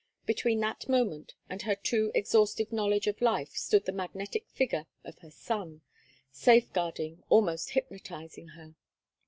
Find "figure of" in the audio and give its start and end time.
4.49-5.19